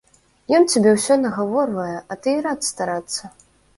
[0.59, 3.23] Ён цябе ўсё нагаворвае, а ты і рад старацца.